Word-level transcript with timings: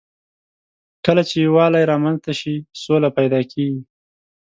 کله 1.05 1.21
چې 1.29 1.35
یووالی 1.45 1.83
رامنځ 1.91 2.17
ته 2.25 2.31
شي، 2.39 2.55
سوله 2.81 3.09
پيدا 3.17 3.39
کېږي. 3.51 3.81